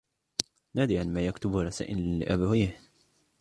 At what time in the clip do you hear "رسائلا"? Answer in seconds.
1.57-1.99